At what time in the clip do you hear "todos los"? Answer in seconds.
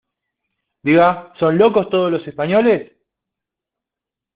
1.91-2.27